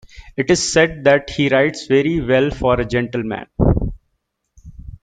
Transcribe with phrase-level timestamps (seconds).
[0.35, 3.45] It is said that he writes very well for a gentleman.